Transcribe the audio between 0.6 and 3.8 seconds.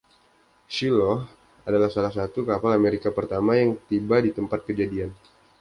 "Shiloh" adalah salah satu kapal Amerika pertama yang